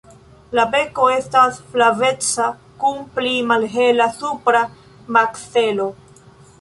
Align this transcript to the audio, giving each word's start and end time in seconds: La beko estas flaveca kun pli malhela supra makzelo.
La 0.59 0.63
beko 0.75 1.03
estas 1.15 1.59
flaveca 1.73 2.47
kun 2.85 3.05
pli 3.19 3.35
malhela 3.53 4.09
supra 4.17 4.63
makzelo. 5.19 5.87